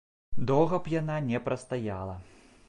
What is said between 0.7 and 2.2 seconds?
б яна не прастаяла.